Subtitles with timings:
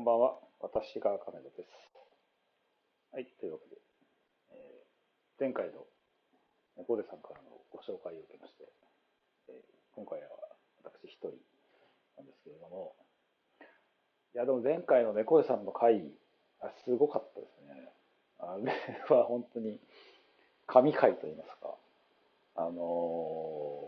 [0.00, 0.40] んばんは。
[0.60, 1.68] 私が金田です。
[3.12, 3.76] はい、というわけで、
[4.52, 4.90] えー
[5.40, 5.84] 前回の
[6.76, 8.64] 猫背さんからのご紹介を受けまして、
[9.48, 9.56] えー
[9.92, 10.28] 今回は
[10.84, 11.36] 私一人
[12.16, 12.96] なんですけれども、
[14.34, 16.08] いや、でも前回の猫背さんの回、
[16.60, 17.92] あすごかったですね。
[18.38, 18.72] あれ
[19.14, 19.76] は本当に
[20.66, 21.76] 神回と言いますか、
[22.56, 22.72] あの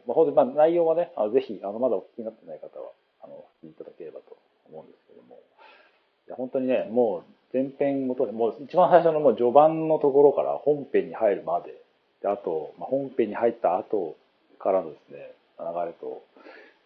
[0.04, 2.92] ーまあ、本当にまあ内容はね、あぜひ、あの、まだお聞きになってない方は、
[3.24, 4.36] あの、お聞きいただければと
[4.68, 5.40] 思うんですけども、
[6.30, 11.74] 本当にね、もう前編ごとで、もう一番最初のもう序盤のところから本編に入るまで、
[12.22, 14.16] であと、まあ、本編に入った後
[14.58, 16.22] からのですね、流れと、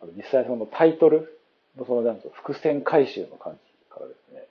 [0.02, 1.38] あの実際そのタイトル
[1.76, 3.58] のそのなんていうの伏線回収の感じ
[3.94, 4.42] からですね、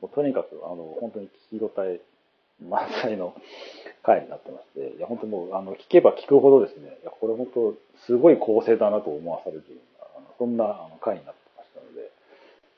[0.00, 2.00] もうとにかく、あの、本当に聞き応え
[2.62, 3.34] 満載の
[4.02, 7.74] 回になってまして、いや、本当もう、あの、聞けば聞くほどですね、いや、これ本当、
[8.06, 12.10] すごい構成だなと思わされるような、そんな回になってましたので、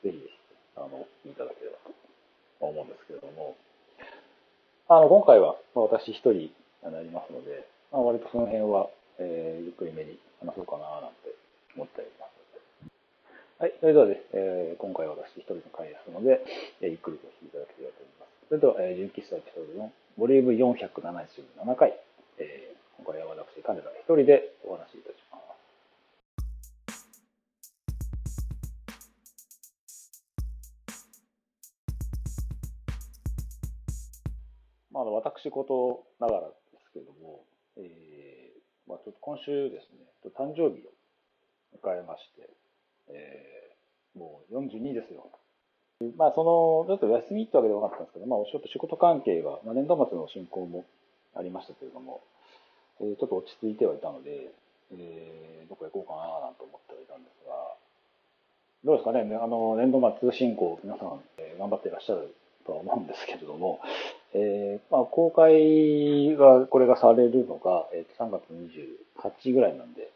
[0.03, 0.36] ぜひ、
[0.77, 3.55] あの、いただければと思うんですけれども、
[4.87, 6.51] あの、今回は、私一人に
[6.83, 8.89] なりますので、まあ、割とその辺は、
[9.19, 11.33] えーゆっくりめに話そうかななんて
[11.75, 12.37] 思っております。
[13.57, 13.73] はい。
[13.81, 16.39] それではです、えー今回は私一人の回ですので、
[16.81, 18.47] えーゆっくりとお聞きいただければと思います。
[18.47, 21.97] それでは、えー、純喫茶エピソード4、ボリューム477回、
[22.37, 25.26] えー今回は私、金田一人でお話しいたします。
[34.97, 36.53] まあ、私事ながらで
[36.83, 37.43] すけども、
[37.77, 40.89] えーまあ、ちょっと今週ですね、誕生日を
[41.77, 42.49] 迎えまして、
[43.09, 43.57] えー
[44.17, 45.29] もう42ですよ。
[46.17, 50.85] まあ、その、ちょっと休みってわけではなかったんですけど、まあ、お仕事、仕事関係が、まあ、年度末の進行も
[51.35, 52.21] ありましたけれども、
[52.99, 54.49] えーちょっと落ち着いてはいたので、
[54.93, 57.53] えーどこ行こうかななんて思ってはいたんですが、
[58.85, 62.33] どうですかね、あの、年度末進行、皆さん、えー頑張っていらっしゃる
[62.65, 63.79] とは思うんですけれども、
[64.39, 70.11] えーまあ、公開が、これがされるのが、えーと3月28日ぐらいなんで、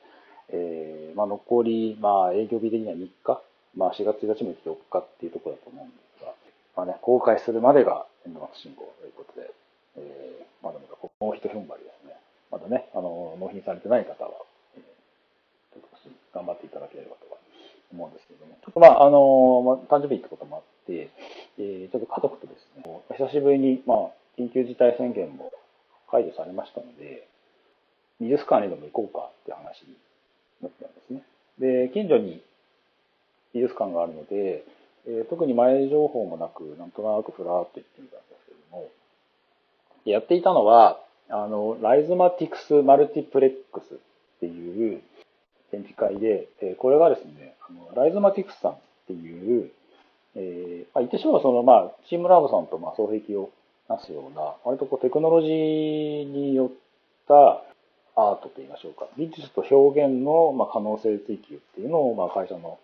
[0.50, 3.42] えーまあ、残り、まあ、営業日的には3日、
[3.76, 6.34] まあ、4月1日も4日っていうところだと思うんですが、
[6.76, 9.50] まあね、公開するまでが年度末進行ということで、
[9.98, 12.14] えーまだまだもう一踏ん張りですね。
[12.52, 14.32] まだね、あの、納品されてない方は、
[14.76, 14.82] えー
[15.74, 15.90] ちょっと
[16.38, 17.38] 頑張っていただければとは
[17.92, 21.10] 思うんですけれども、ちょっとまあ、あの、まあ、誕生日ってこともあって、
[21.58, 22.68] えーちょっと家族とです、
[23.18, 23.98] 久しぶりに、まあ、
[24.38, 25.52] 緊急事態宣言も
[26.10, 27.28] 解除されましたので、
[28.20, 29.96] 美術館にでも行こうかって話に
[30.62, 31.24] なったんですね。
[31.60, 32.42] で、近所に
[33.54, 34.64] 美術館があるので、
[35.08, 38.90] えー特に前情報もなく、なんとなくふらーっと行ってみたんですけども、
[40.06, 43.98] やっていたのは、あの、ライズマティクスマルティプレックスっ
[44.42, 45.02] ていう
[45.72, 48.78] 展示会で、えーこれがですね、あのライズマティクスさんっ
[49.08, 49.61] ていう、
[51.02, 53.50] 言ってしまえばその、まあ、チームラボさんと、まあ、双璧を
[53.90, 56.72] なすような、割とこう、テクノロジーによっ
[57.28, 57.64] た
[58.16, 62.80] アートと言いましょうか、美術と表現の、まあ、可能性追求っていうのを、まあ、会社の、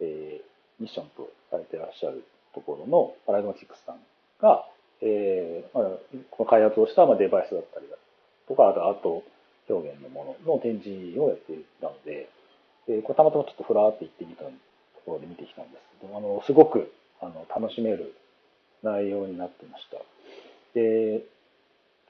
[0.00, 2.24] えーミッションとされてらっしゃる
[2.54, 4.00] ところのパ、ライマティクスさん
[4.40, 4.64] が、
[5.02, 5.90] えーまあ、
[6.30, 7.96] この開発をした、まあ、デバイスだったりだ
[8.48, 9.22] とか、あとアート
[9.68, 12.28] 表現のものの展示をやっていたので、
[12.88, 14.50] でこれたまたまちょっとふらーって行ってみたと
[15.04, 16.90] ころで見てきたんですけど、あの、すごく
[17.60, 18.14] 楽しめる
[18.82, 19.98] 内容になってました。
[20.74, 21.24] で、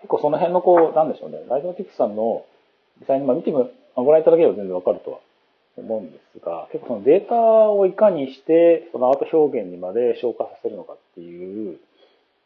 [0.00, 2.44] 結構その辺のこう、なんでしょうね、ライズマティクスさんの
[3.00, 5.18] 実際にまあ見ても、ご覧いただければ全然わかるとは
[5.76, 11.78] 思うんですが、結構そのデータをいかにして、そのアート表現にまで消化させるのかっていう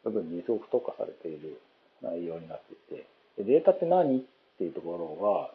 [0.03, 1.61] 部分にすごく特化されている
[2.01, 3.05] 内容になっていて、
[3.37, 4.21] でデータって何っ
[4.57, 5.51] ていうところは、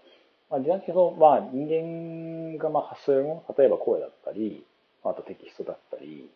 [0.50, 4.64] まあ、実際にその、まあ、人間がまあ発するもの、例えば声だったり、
[5.05, 6.29] あとテキストだったり、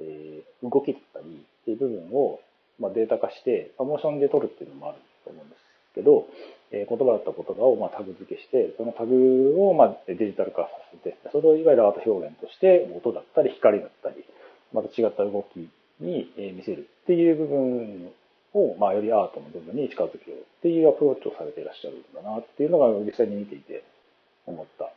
[0.00, 2.40] えー動きだったりっていう部分を、
[2.78, 5.60] まあ、データ化して、モーションで撮るっていうのもあると思うんです
[5.94, 6.26] けど、
[6.70, 14.24] えー言葉だった言葉をまあタグ付けして、そのタグをまあデジタル化させて、それをいわゆるアート表現として、音だったり光だったり、
[14.72, 15.68] また違った動き
[16.00, 18.12] に見せるっていう部分
[18.54, 23.84] を、まあ、よりアートの部分に近づけようっていうアプローチをされていらっしゃるんだなっていうのが実際に見ていて
[24.46, 24.90] 思った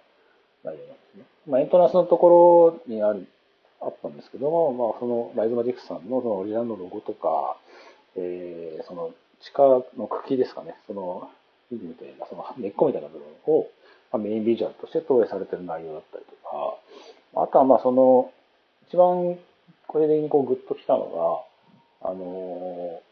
[0.63, 1.24] 内容なんですね。
[1.47, 3.27] まあ、エントランスのところにある、
[3.86, 7.58] あったんですけども、まあ、そのライズマジックさんのそのオリジナルのロゴとか、
[8.16, 9.12] えーその
[9.42, 9.64] 地下
[9.98, 11.30] の茎ですかね、その、
[11.70, 13.68] 木みたいな、その根っこみたいな部分を、
[14.12, 18.32] まあ、メインビジュアルとして投影されてる内容だったりとか、あとはまあその、
[18.88, 19.38] 一番
[19.88, 21.46] これでこうグッときたの
[22.02, 23.06] が、あのー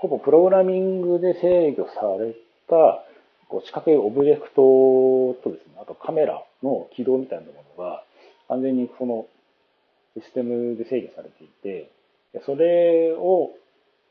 [0.00, 2.32] ほぼプログラミングで制御され
[2.68, 3.04] た
[3.48, 8.02] こう四角いオブジェクトとですね、あとカメラの起動みたいなものが
[8.48, 9.26] 完全にその
[10.14, 11.90] システムで制御されていて、
[12.44, 13.50] それを、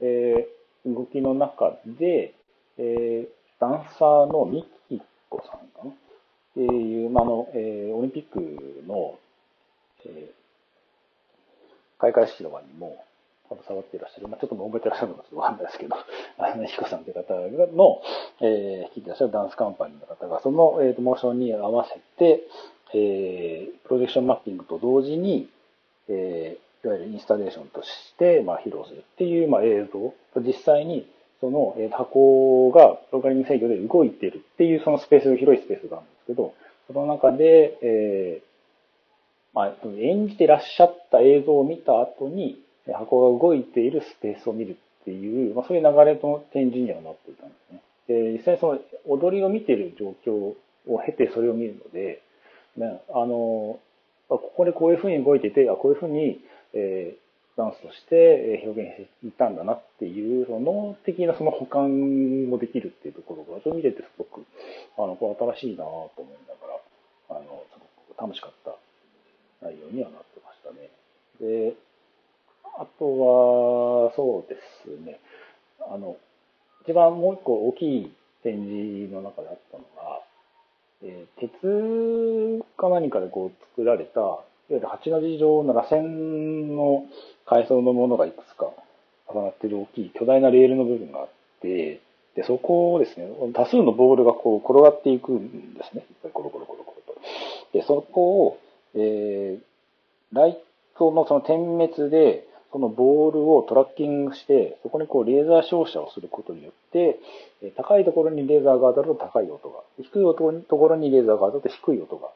[0.02, 2.34] えー、動きの中で、
[2.78, 3.28] えー、
[3.60, 5.92] ダンサーのミキコさんかな？
[5.92, 5.94] っ
[6.54, 9.18] ていう、まあ、の、えー、オリンピックの、
[10.06, 13.04] えー、開会式とかにも
[13.50, 15.96] 携わっていらっしゃる、まあ、ちょっともう覚えてらっしゃるのかちょっとわかんないですけど、
[16.38, 17.34] あの、ヒコさんという方
[17.76, 18.02] の、
[18.42, 22.44] えー、弾いてらっしゃるダンスカンパニーの方が、その、えーと、モーションに合わせて、
[22.94, 25.50] えー、プロジェクションマッピングと同時に、
[26.10, 31.08] えー、いわゆるインスタレーションとして、まあ、披露するっていう、まあ、映像、実際に、
[31.40, 36.54] その、えー、箱がプログラミング制御で動いているっていう、そのスペース、広いスペースがあるんですけど、
[36.88, 38.50] その中で、えー、
[39.54, 42.62] まあ、演じてらっしゃった映像を見た後に、
[42.94, 47.82] 箱が動いているスペースを見るっていう、まあ、そういう流れの展示にはなっていたんですね。
[48.08, 50.56] で、実際その踊りを見ている状況を
[51.06, 52.22] 経てそれを見るので、
[52.78, 53.80] ね、あの、
[54.38, 56.40] ここでこういうふうに動いてて、あこういうふうに、
[56.74, 57.16] え、
[57.58, 64.46] ダンスとして表現していたんだなっていう、その脳的なその保管もできるっていうところが、それを見ててすごく、
[64.98, 66.74] あの、これ新しいなと思いなが
[67.36, 68.78] ら、あの、すごく楽しかった
[69.66, 70.90] 内容にはなってましたね。
[71.42, 71.76] で、
[72.78, 74.56] あとは、そうで
[74.86, 75.20] すね。
[75.82, 76.16] あの、
[76.84, 80.19] 一番もう一個大きい展示の中であったのが、
[81.04, 87.06] えー、鉄か何かでこう作られた、いわゆる8の字状の螺旋の
[87.46, 88.72] 階層のものがいくつか
[89.28, 91.30] 重なっている大きい巨大なレールの部分があっ
[91.62, 92.02] て、
[92.36, 96.06] で、そこをですね、多数のボールがこう転がっていくんですね。
[96.10, 97.22] いっぱいコロコロコロコロと。
[97.74, 98.60] で、そこを、
[98.96, 100.60] えー、ライ
[100.98, 107.20] トのその点滅で、そのボールをトラッキングして、そこにこうレーザー照射をすることによって、
[107.76, 110.34] 高いところにレーザーが当たると高い音が、低いと
[110.78, 112.30] ころにレーザーが当たると低い音が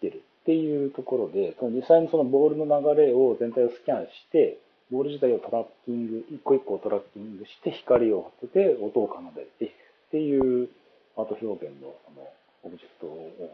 [0.00, 4.58] 出るっていうところで、その実際にそのボールの流れを全体をスキャンして、
[4.90, 10.68] ボール自体をトラッキング、一個一個トラッキングして光を当てて音を奏でてっていう
[11.16, 12.26] アート表現のあの
[12.64, 13.06] オブジェクト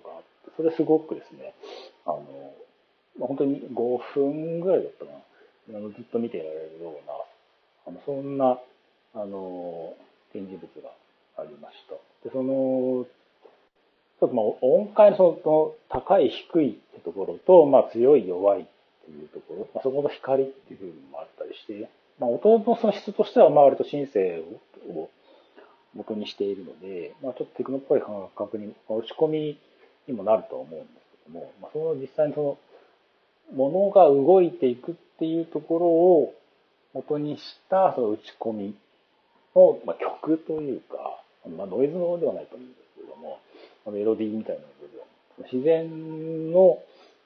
[0.08, 1.54] があって、それすごくですね、
[2.06, 2.24] あの、
[3.20, 5.18] 本当に5分ぐらいだったかな。
[5.68, 7.14] あのずっと見ていられるような、
[7.86, 8.58] あのそんな、
[9.14, 9.94] あの、
[10.32, 10.90] 展示物が
[11.38, 11.94] ありました。
[12.24, 13.06] で、その、
[14.18, 18.64] ちょっとまあ音階のその高い低いってところと、まあ強い弱いっ
[19.04, 21.88] ていうところ、まあ、そこの光っていう部分もあったりして、
[22.18, 24.42] まあ音の素質としてはまあ割とシンセ
[24.88, 25.10] を
[25.94, 29.58] 元にしているので、まあちょっとテクノっぽい感覚に、まあ、打ち込み
[30.08, 32.58] にもなるとは思うんですけども、まあその実際にその、
[33.54, 36.34] ものが動いていくっていうところを
[36.94, 38.74] 元にしたその打ち込み
[39.54, 41.22] の、まあ、曲というか、
[41.56, 43.38] まあ、ノイズのではないと思うんですけれども、
[43.86, 46.78] メロディーみたいな部分、自然の、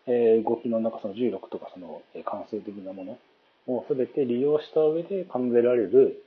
[0.06, 3.18] 動きの中、その重力とかその、感性的なもの
[3.66, 6.22] を全て利用した上で奏でられる、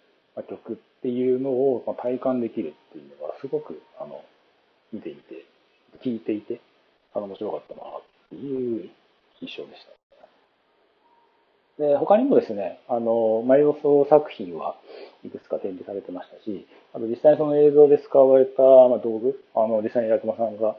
[0.50, 4.24] 曲っていうのを、体感できるっていうのがすごくあの
[4.92, 5.46] 見ていて、
[6.04, 6.62] 聞いていて、
[7.14, 8.90] あの面白かったなっていう
[9.42, 9.94] 印象でした。
[11.80, 14.76] で他にもですね、あの、マイオソ作品は
[15.26, 20.76] いくつか展示されてましたし、あと実際にその映像で使われた、ま、道具、あの、実際に八熊さんが、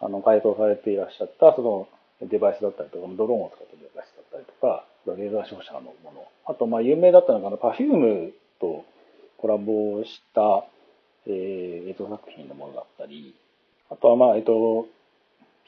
[0.00, 1.88] あの、改造されていらっしゃった、その、
[2.22, 6.24] デバイスだったりとか、ドローンを使ったデバイスだったりとか、レーザー照射のもの。
[6.46, 8.84] あと、まあ、有名だったのが、パフュームと
[9.38, 10.64] コラボした、
[11.26, 13.34] えー、映像作品のものだったり、
[13.90, 14.86] あとは、まあ、えっと、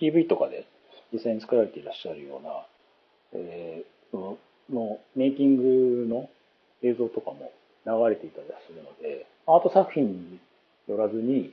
[0.01, 0.67] PV とかで
[1.13, 2.67] 実際に作られていらっしゃるような、
[3.33, 4.39] えー、その
[4.71, 6.29] のメイキングの
[6.83, 7.53] 映像とかも
[7.87, 10.39] 流れていたりするので、アート作品に
[10.87, 11.53] よらずに、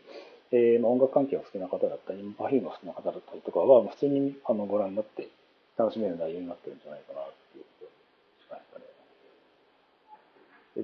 [0.52, 5.30] えー、まあ、音楽関係が好きな方だったり、パフィームが好きな方だったりとかは、普通にあのご覧になって
[5.78, 8.86] 楽しめる内容になってるんじゃないかなっていうことしかですかね。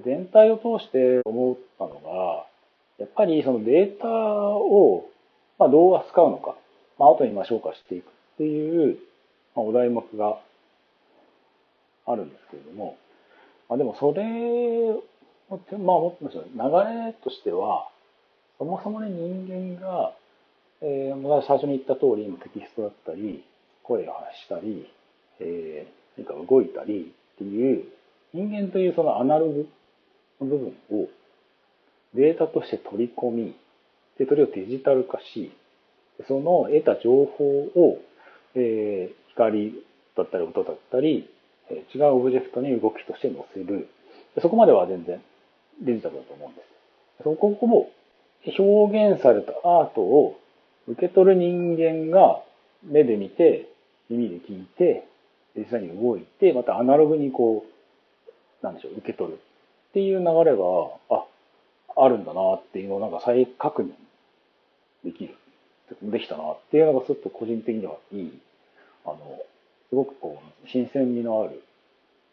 [0.00, 2.46] 全体を通して思ったのが、
[2.98, 5.08] やっぱりそのデータを、
[5.58, 6.56] まあ、どう扱うのか、
[6.98, 8.98] まあ、後にまあ消化していくっていう、
[9.54, 10.38] お題目が
[12.06, 12.96] あるんですけれども、
[13.68, 14.22] まあ、でもそれ
[14.90, 15.04] を、
[15.50, 17.88] まあ、もっと流れとしては、
[18.58, 20.12] そもそもね、人間が、
[20.80, 23.44] えー、最初に言った通り、テキストだったり、
[23.82, 24.88] 声を発したり、
[25.40, 27.84] えー、何か動いたりっていう、
[28.32, 29.68] 人間というそのアナログ
[30.40, 31.08] の部分を
[32.14, 33.56] データとして取り込み、
[34.18, 35.52] で、それをデジタル化し、
[36.28, 37.98] その得た情報を、
[38.54, 39.74] えー、光
[40.16, 41.28] だったり音だったり、
[41.94, 43.88] 違うオブジェクトに動きとして載せる。
[44.40, 45.20] そこまでは全然
[45.82, 47.22] デジタルだと思うんです。
[47.24, 47.90] そこを
[48.44, 50.38] 表現されたアートを
[50.88, 52.42] 受け取る人間が
[52.82, 53.68] 目で見て、
[54.10, 55.06] 耳で聞いて、
[55.56, 60.64] 実際に動いて、またアナログにこう、なんでしょう、受け取るっていう流れが、
[61.10, 61.24] あ、
[61.96, 63.92] あるんだなっていうのをなんか再確認
[65.04, 65.36] できる。
[66.02, 68.40] できたなっていうのがちょっと個人的にはいい、
[69.04, 69.18] あの、
[69.88, 71.62] すごくこう、新鮮味のある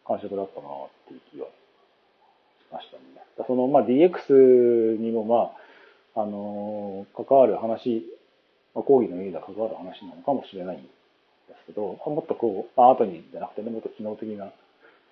[0.06, 0.70] 感触だったなっ
[1.08, 1.48] ていう気がし
[2.72, 3.02] ましたね。
[3.46, 5.52] その、まあ、DX にもま
[6.16, 8.06] あ、あの、関わる話、
[8.74, 10.88] まあ、講義の意味では関わる話なのかもしれないんで
[11.48, 14.50] すけど、もっとこう、アートにじゃなくてね、もっと機能的な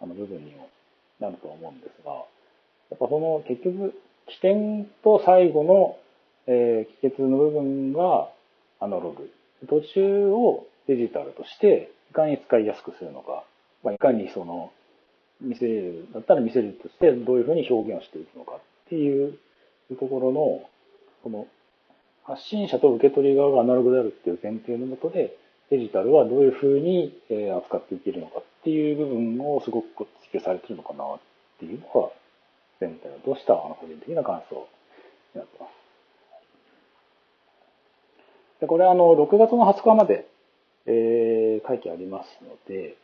[0.01, 0.69] あの部分にも
[1.21, 2.13] なると思うんですが、
[2.91, 3.95] やっぱその結局、
[4.27, 5.97] 起点と最後の、
[6.47, 8.29] えー、帰結の部分が
[8.81, 9.31] アナログ。
[9.69, 13.45] 途中をデジタルとして、いかに使いやすくするのか、
[13.83, 14.73] まあ、いかにその、
[15.41, 19.39] 見せる、だったら見せるとしてどういうふうに表現をしていくのかっていう
[19.99, 20.69] ところの、
[21.23, 21.47] この
[22.25, 25.37] 発信者と受け取り側がアナログであるっていう前提のもとで、
[25.71, 27.15] デジタルはどういうふうに
[27.57, 31.19] 扱っていけるのかっていう部分をすごく追求されてるのかなっ
[31.59, 32.11] ていうのが、
[32.81, 34.67] 全体を通した個人的な感想
[35.35, 35.78] になってます。
[38.61, 40.27] でこれあの、6月の20日まで、
[40.87, 42.97] えー、会期ありますので、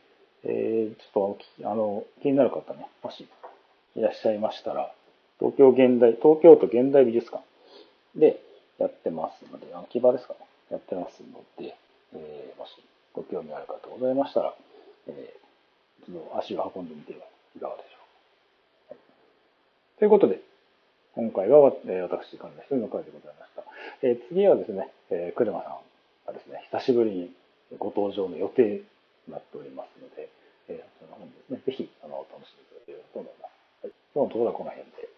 [0.43, 3.27] えー、ちょっと、あの、気になる方ね、もし
[3.95, 4.91] いらっしゃいましたら、
[5.39, 7.43] 東京現代、東京都現代美術館
[8.15, 8.39] で
[8.79, 10.39] やってますので、秋葉ですかね、
[10.71, 11.75] やってますので、
[12.13, 12.71] えー、もし
[13.13, 14.53] ご興味ある方ございましたら、
[15.07, 17.19] えー、一度足を運んでみては
[17.55, 17.87] いかがでしょ
[18.91, 18.95] うか。
[19.99, 20.41] ということで、
[21.15, 23.63] 今回は、えー、私、関連一人の会でございました。
[24.01, 25.79] えー、次はですね、えー、車さん
[26.27, 27.31] がですね、久しぶりに
[27.79, 30.27] ご登場の予定になっておりますので、
[30.67, 33.87] えー、そちらの方にですね、ぜひ、あの、楽しんでいただければと思います。
[33.87, 33.93] はい。
[34.11, 35.09] 今日のところはこの辺で、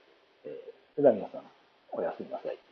[0.46, 1.50] えー、それでは皆さん、
[1.98, 2.67] おやすみなさい。